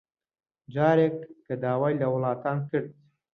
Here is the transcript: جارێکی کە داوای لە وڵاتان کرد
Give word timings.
جارێکی 0.73 1.31
کە 1.45 1.55
داوای 1.63 1.99
لە 2.01 2.07
وڵاتان 2.13 2.57
کرد 2.69 2.87